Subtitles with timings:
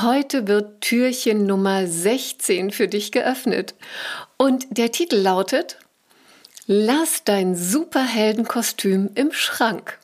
[0.00, 3.74] Heute wird Türchen Nummer 16 für dich geöffnet.
[4.36, 5.76] Und der Titel lautet
[6.68, 9.98] Lass dein Superheldenkostüm im Schrank.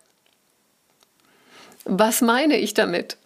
[1.84, 3.18] Was meine ich damit?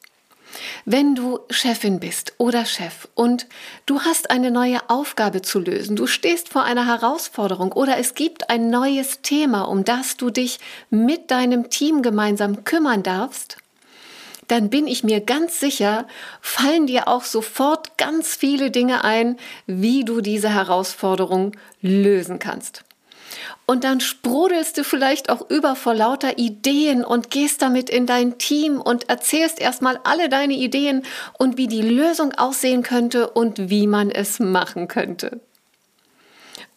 [0.84, 3.46] Wenn du Chefin bist oder Chef und
[3.86, 8.50] du hast eine neue Aufgabe zu lösen, du stehst vor einer Herausforderung oder es gibt
[8.50, 10.58] ein neues Thema, um das du dich
[10.90, 13.56] mit deinem Team gemeinsam kümmern darfst,
[14.48, 16.06] dann bin ich mir ganz sicher,
[16.40, 19.36] fallen dir auch sofort ganz viele Dinge ein,
[19.66, 22.84] wie du diese Herausforderung lösen kannst.
[23.66, 28.38] Und dann sprudelst du vielleicht auch über vor lauter Ideen und gehst damit in dein
[28.38, 31.02] Team und erzählst erstmal alle deine Ideen
[31.38, 35.40] und wie die Lösung aussehen könnte und wie man es machen könnte.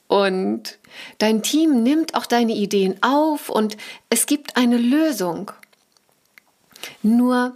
[0.07, 0.77] Und
[1.19, 3.77] dein Team nimmt auch deine Ideen auf und
[4.09, 5.51] es gibt eine Lösung.
[7.03, 7.55] Nur,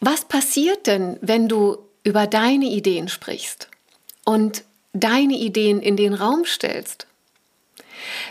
[0.00, 3.68] was passiert denn, wenn du über deine Ideen sprichst
[4.24, 7.06] und deine Ideen in den Raum stellst?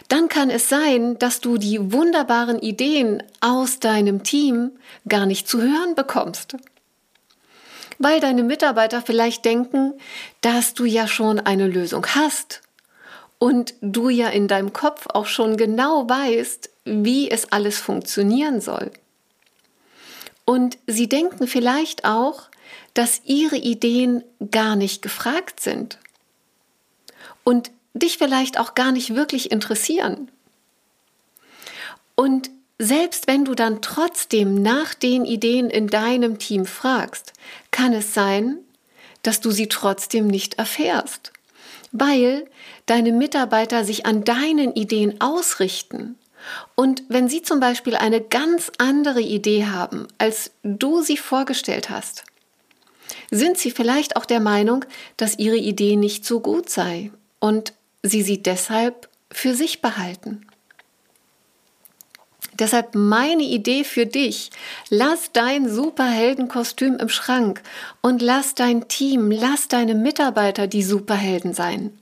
[0.07, 4.71] Dann kann es sein, dass du die wunderbaren Ideen aus deinem Team
[5.07, 6.55] gar nicht zu hören bekommst.
[7.97, 9.93] Weil deine Mitarbeiter vielleicht denken,
[10.41, 12.61] dass du ja schon eine Lösung hast
[13.39, 18.91] und du ja in deinem Kopf auch schon genau weißt, wie es alles funktionieren soll.
[20.45, 22.49] Und sie denken vielleicht auch,
[22.93, 25.97] dass ihre Ideen gar nicht gefragt sind.
[27.43, 30.31] Und dich vielleicht auch gar nicht wirklich interessieren.
[32.15, 32.49] Und
[32.79, 37.33] selbst wenn du dann trotzdem nach den Ideen in deinem Team fragst,
[37.71, 38.57] kann es sein,
[39.21, 41.31] dass du sie trotzdem nicht erfährst,
[41.91, 42.45] weil
[42.85, 46.17] deine Mitarbeiter sich an deinen Ideen ausrichten
[46.75, 52.23] und wenn Sie zum Beispiel eine ganz andere Idee haben, als du sie vorgestellt hast,
[53.31, 54.85] sind Sie vielleicht auch der Meinung,
[55.17, 60.45] dass Ihre Idee nicht so gut sei und Sie sie deshalb für sich behalten.
[62.59, 64.51] Deshalb meine Idee für dich,
[64.89, 67.63] lass dein Superheldenkostüm im Schrank
[68.01, 71.97] und lass dein Team, lass deine Mitarbeiter die Superhelden sein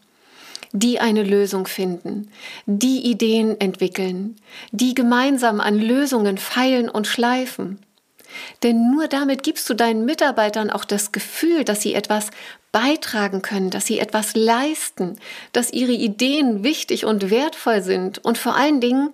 [0.73, 2.31] die eine Lösung finden,
[2.65, 4.37] die Ideen entwickeln,
[4.71, 7.79] die gemeinsam an Lösungen feilen und schleifen.
[8.63, 12.31] Denn nur damit gibst du deinen Mitarbeitern auch das Gefühl, dass sie etwas
[12.71, 15.17] beitragen können, dass sie etwas leisten,
[15.51, 19.13] dass ihre Ideen wichtig und wertvoll sind und vor allen Dingen,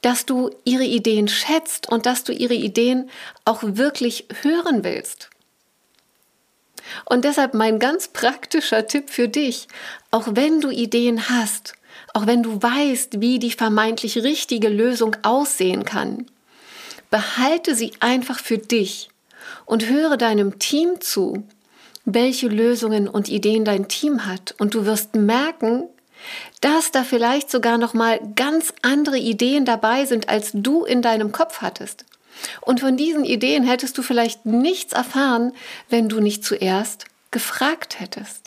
[0.00, 3.10] dass du ihre Ideen schätzt und dass du ihre Ideen
[3.44, 5.30] auch wirklich hören willst.
[7.04, 9.68] Und deshalb mein ganz praktischer Tipp für dich,
[10.10, 11.74] auch wenn du Ideen hast,
[12.14, 16.26] auch wenn du weißt, wie die vermeintlich richtige Lösung aussehen kann,
[17.10, 19.10] behalte sie einfach für dich
[19.64, 21.44] und höre deinem Team zu,
[22.04, 25.84] welche Lösungen und Ideen dein Team hat und du wirst merken,
[26.60, 31.32] dass da vielleicht sogar noch mal ganz andere Ideen dabei sind, als du in deinem
[31.32, 32.04] Kopf hattest.
[32.60, 35.52] Und von diesen Ideen hättest du vielleicht nichts erfahren,
[35.88, 38.46] wenn du nicht zuerst gefragt hättest.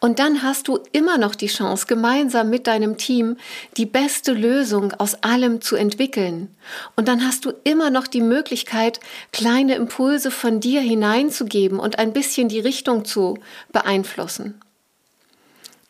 [0.00, 3.36] Und dann hast du immer noch die Chance, gemeinsam mit deinem Team
[3.76, 6.54] die beste Lösung aus allem zu entwickeln.
[6.96, 9.00] Und dann hast du immer noch die Möglichkeit,
[9.32, 13.38] kleine Impulse von dir hineinzugeben und ein bisschen die Richtung zu
[13.72, 14.60] beeinflussen.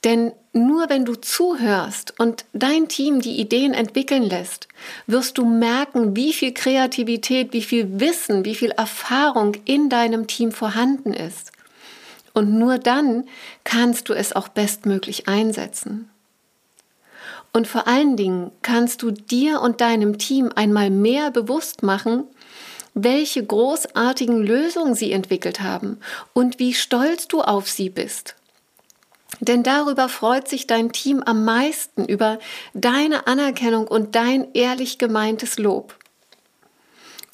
[0.05, 4.69] Denn nur wenn du zuhörst und dein Team die Ideen entwickeln lässt,
[5.07, 10.53] wirst du merken, wie viel Kreativität, wie viel Wissen, wie viel Erfahrung in deinem Team
[10.53, 11.51] vorhanden ist.
[12.35, 13.25] Und nur dann
[13.65, 16.09] kannst du es auch bestmöglich einsetzen.
[17.53, 22.25] Und vor allen Dingen kannst du dir und deinem Team einmal mehr bewusst machen,
[22.95, 25.99] welche großartigen Lösungen sie entwickelt haben
[26.33, 28.37] und wie stolz du auf sie bist.
[29.45, 32.39] Denn darüber freut sich dein Team am meisten, über
[32.73, 35.95] deine Anerkennung und dein ehrlich gemeintes Lob.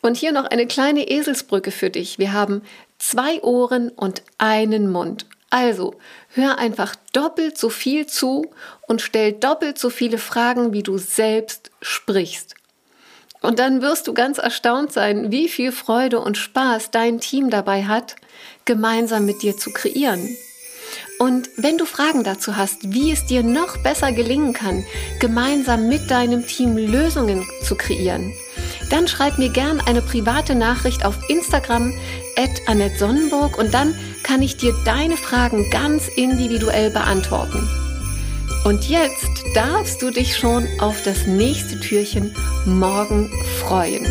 [0.03, 2.19] Und hier noch eine kleine Eselsbrücke für dich.
[2.19, 2.63] Wir haben
[2.99, 5.27] zwei Ohren und einen Mund.
[5.51, 5.95] Also
[6.31, 8.51] hör einfach doppelt so viel zu
[8.89, 12.55] und stell doppelt so viele Fragen, wie du selbst sprichst.
[13.41, 17.85] Und dann wirst du ganz erstaunt sein, wie viel Freude und Spaß dein Team dabei
[17.85, 18.17] hat,
[18.65, 20.37] gemeinsam mit dir zu kreieren.
[21.19, 24.85] Und wenn du Fragen dazu hast, wie es dir noch besser gelingen kann,
[25.21, 28.33] gemeinsam mit deinem Team Lösungen zu kreieren,
[28.91, 31.93] dann schreib mir gern eine private Nachricht auf Instagram
[32.37, 37.69] at Annette Sonnenburg und dann kann ich dir deine Fragen ganz individuell beantworten.
[38.65, 42.35] Und jetzt darfst du dich schon auf das nächste Türchen
[42.67, 44.07] morgen freuen.